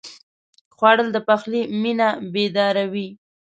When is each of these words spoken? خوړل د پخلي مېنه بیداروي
خوړل 0.75 1.07
د 1.13 1.17
پخلي 1.27 1.61
مېنه 1.81 2.09
بیداروي 2.33 3.07